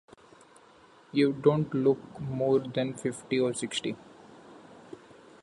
You 1.11 1.31
don't 1.31 1.71
look 1.75 2.19
more 2.19 2.57
than 2.57 2.95
fifty 2.95 3.39
or 3.39 3.53
sixty. 3.53 3.95